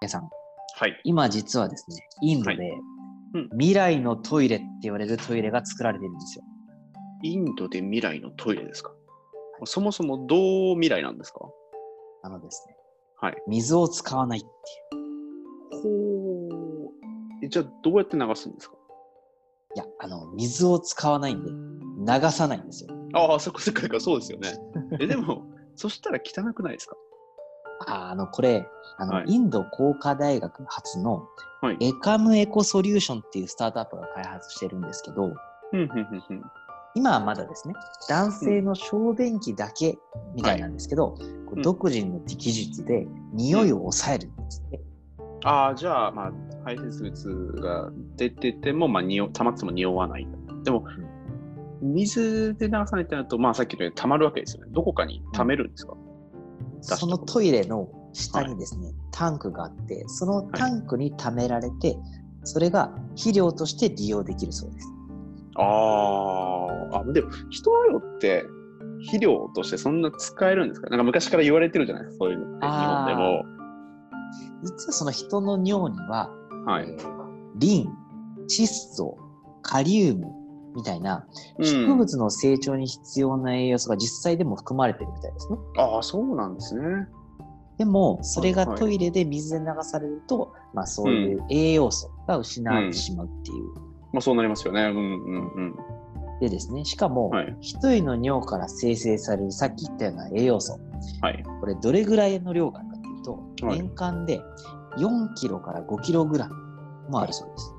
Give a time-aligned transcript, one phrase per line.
[0.00, 0.22] 皆さん、
[0.76, 1.00] はい。
[1.04, 2.56] 今実はですね、インドで、
[3.34, 6.44] うん未来のトイレって言われるトイレが作られてるんですよ。
[7.24, 8.90] インドで未来のトイレですか？
[9.64, 11.40] そもそもどう未来なんですか？
[12.22, 12.74] あのですね、
[13.20, 13.36] はい。
[13.48, 14.46] 水を使わないって
[15.76, 15.82] いう。
[15.82, 16.48] ほ
[16.86, 17.44] う。
[17.44, 18.76] えじゃあどうやって流すんですか？
[19.76, 22.90] いや、あの、水を使わないんで、流さないんですよ。
[23.12, 24.54] ああ、そこそっかそっか、そうですよね。
[25.00, 25.44] え、でも、
[25.76, 26.96] そしたら汚くないですか？
[27.86, 31.28] ああの、これ、あの、はいインド工科大学発の
[31.60, 31.76] はい。
[31.80, 35.34] エカムエコソリューションっていうスタートアップが開発してるんですけど。
[36.94, 37.74] 今はまだですね、
[38.08, 39.98] 男性の小便器だけ
[40.34, 41.18] みたいなんですけど、こ
[41.52, 44.80] ううん独自の技術で匂いを抑えるんですね。
[45.44, 46.32] ああ、じゃあ、まあ、
[46.64, 50.26] 排泄物が出てても、まあ、匂溜まっても匂わない。
[50.64, 50.84] でも、
[51.80, 54.70] 水で流さないってなると、まあ、さっきのように溜まるわけですよね。
[54.72, 56.07] どこかに溜めるんですか、出し
[56.80, 61.96] そのトイレの下にですね、タンクがあって、そのタンクに溜められて、
[62.44, 64.88] それが肥料として利用できるそうです。
[65.56, 68.44] あーあ、でも人の尿って
[69.00, 70.88] 肥料としてそんな使えるんですか？
[70.88, 73.42] なんか昔から言われてるじゃないですか、そういうのって日本でも。
[74.62, 76.30] 実はその人の尿には、
[76.66, 76.96] はいえ。
[76.96, 77.88] ーリン、
[78.48, 79.16] 窒素、
[79.62, 80.26] カリウム
[80.78, 81.26] みたいな
[81.58, 85.58] うん植物の成長に必要な栄養素が実際でも含まれてるみたいですね。
[85.76, 87.08] ああ、そうなんですね。
[87.78, 93.74] でも、それがはいはいトイレで水で流されると、まあそういう栄養素が失われてしまうっていう。
[94.12, 94.82] まあそうなりますよね。
[94.82, 95.74] うんうんうん。
[96.40, 100.78] でですね、しかも、はい一人の尿から生成されるさっき言ったような栄養素、
[101.20, 101.44] はい。
[101.60, 104.40] これどれぐらいの量があるかっていうと、はい年間で
[104.96, 106.54] 4キロから5キログラム
[107.10, 107.77] もあるそうです。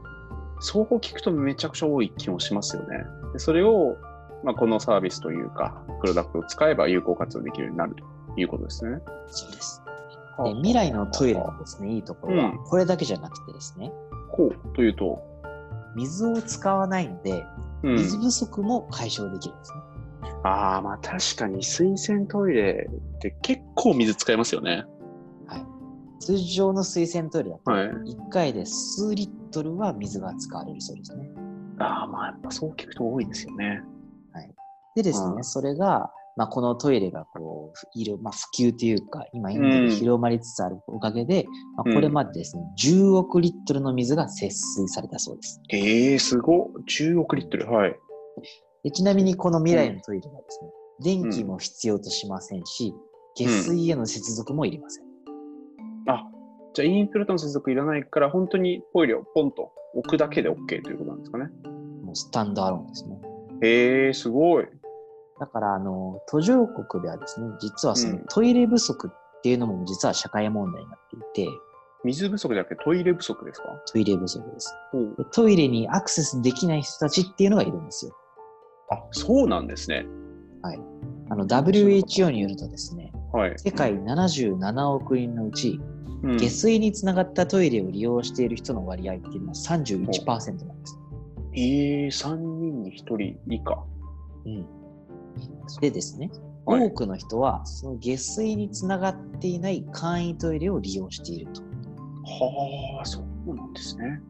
[0.59, 3.05] そう聞くとめちゃくちゃ多い気もしますよね。
[3.33, 3.97] でそれを、
[4.43, 8.99] まあ、このサービスというか、プロダクトを使えば有効活用できるようになるということですね。
[9.27, 9.81] そうです。
[10.43, 13.91] で未来のトイレのですね、いいところはうん、これだけじゃなくてですね、
[14.31, 15.21] こうというと、
[15.95, 17.43] 水を使わないので、
[17.83, 19.79] うん、水不足も解消できるんですね。
[20.43, 24.85] ああ、まあ確かに水洗トイレって結構水使いますよね。
[26.19, 26.37] はい。
[26.37, 27.87] 通常の水洗トイレだと、はい。
[27.87, 31.29] 1回で数リットルは水が使われるそうですね。
[31.79, 33.81] ああ、まあやっぱそう聞くと多いですよね。
[34.95, 45.61] でですね、うんそれが、まあ、このトイレがこう、いる、まあ、普及というか、今インドで広まりつつあるおかげで、まあ、これまでですね、10億リットルの水が節水されたそうです。
[45.69, 46.67] ええー、すごっ。
[46.89, 47.69] 10億リットル。
[47.71, 47.95] はい。
[48.83, 50.69] でちなみにこの未来のトイレはですね、
[51.01, 52.93] 電気も必要としませんし、
[53.35, 55.08] 下水への接続もいりません。
[56.09, 56.23] あ、
[56.73, 61.45] じゃあインフラとの接続いらないから、本当にトイレをポンと置くだけで OK ということなんですかね。
[62.03, 63.19] もうスタンドアローンですね。
[63.61, 64.65] へえー、すごい。
[65.39, 70.99] だから、あの、途上国ではですね、実はそのうんトイレ不足っていうのも実は社会問題になっ
[71.33, 71.51] ていて、
[72.03, 73.67] 水不足じゃなくてトイレ不足ですか？
[73.91, 74.73] トイレ不足です。
[74.91, 78.15] ほうでトイレにアクセスできない人たちっていうのがいるんですよ。
[78.89, 80.05] あ、そうなんですね。
[80.61, 80.79] はい。
[81.29, 83.53] あの、WHO によるとですね、はい。
[83.57, 85.79] 世界77億人のうち、
[86.21, 90.99] うん下水につながったトイレを利用している人の割合っていうのは31%なんです。
[91.53, 93.85] えー、3人に1人以下。
[94.45, 94.65] うん。
[95.79, 96.49] でですね、はい
[96.87, 101.61] 多くの人は、その下水につながっていない簡易トイレを利用していると。
[101.61, 104.21] はあ、そうなんですね。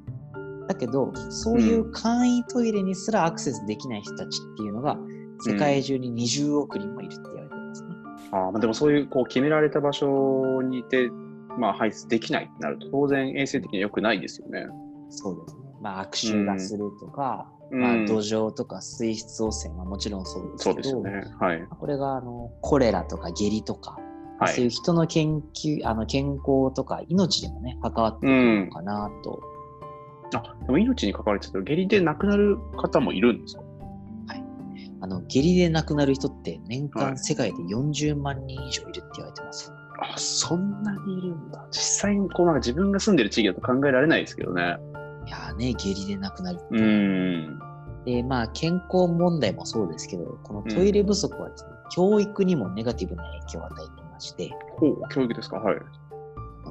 [0.67, 4.97] だけど、そういう簡易トイレにすらアクセスできない人たちっていうのが、
[5.41, 7.58] 世界中に20億人もいるって言われて。
[8.31, 11.09] あでもそういうこう決められた場所にいて、
[11.57, 14.67] まあ、排出できないってなると、当然衛生的には良くないですよね。
[15.09, 15.61] そうですね。
[15.81, 21.23] まあ、悪臭がするとか、うんまあ、土壌とか水質汚染はもちろんそうですけど、ですよね。
[21.39, 21.67] はい。
[21.79, 23.99] これがあのコレラとか下痢とか、
[24.39, 24.53] はい。
[24.53, 29.41] そういう人の研究、あの健康とか命でもね、関わってくるのかなと。
[30.35, 33.61] あ、でも命に関われてたら下痢で亡くなる方もいるんですか？
[33.61, 33.65] あ
[35.09, 39.73] の下痢で亡くなる人って年はい間世界で40万人以上いるって言われてます。
[40.01, 41.67] あ、そんなにいるんだ。
[41.71, 44.77] 実際にこうなんか自分が住んでる地域だと考えられないですけどね。
[45.25, 46.65] いやーね、下痢で亡くなるって。
[46.71, 47.59] うーん。
[48.05, 55.57] で、まあ、健康問題もそうですけど、このトイレ不足はですね、教育にもネガティブな影響を与えていまして、ほう、教育ですか？
[55.57, 55.75] はい。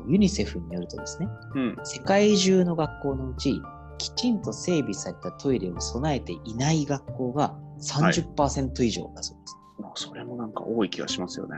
[0.07, 1.77] ユニセフによるとですね、うん。
[1.85, 3.61] 世界中の学校のうち、
[3.99, 9.57] きちんと整備されたトイレを備えていない学校が30%以上だそうです。
[9.81, 11.57] まあ、それもなんか多い気がしますよね。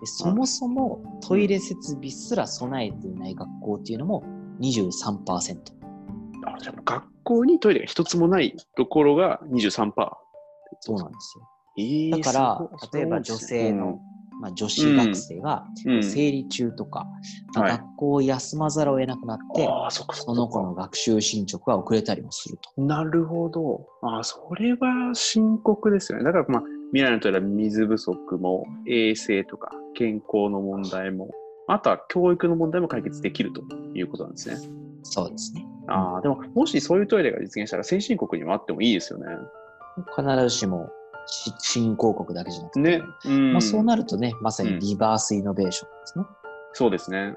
[0.00, 4.24] でそもそもトイレ設備すら備えていない学校っていうのも
[4.60, 5.58] 23%。
[6.46, 9.92] あ、じゃあ学校にトイレが一つもないところが23%。
[10.80, 11.48] そうなんですよ。
[11.78, 14.00] えーだから例えば女性の
[14.40, 17.06] まあ、女子学生がうん生理中とか、
[17.54, 20.04] まあはい学校を休まざるを得なくなって、ああ、そ
[20.34, 22.82] の子の学習進捗が遅れたりもすると。
[22.82, 23.86] なるほど。
[24.02, 26.24] ああ、それは深刻ですよね。
[26.24, 31.30] だから、まあ、未来のトイレは水不足も、衛生とか、健康の問題も、
[31.68, 33.62] あとは教育の問題も解決できると
[33.94, 34.56] いうことなんですね。
[35.02, 35.66] そうですね。
[35.88, 39.26] ああ、でも、もしそういうトイレが実現したら、先進国にもあってもいいですよね。
[40.16, 43.02] 必ずしもし新興国だけじゃなくて、ね。
[43.24, 43.52] うん。
[43.52, 46.24] まあ、そうなるとね、まさにリバースイノベーションですね。
[46.72, 47.34] そうですね。